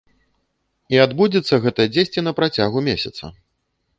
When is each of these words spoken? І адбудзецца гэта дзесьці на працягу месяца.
І 0.95 1.01
адбудзецца 1.05 1.59
гэта 1.65 1.85
дзесьці 1.97 2.23
на 2.27 2.33
працягу 2.39 2.83
месяца. 2.89 3.23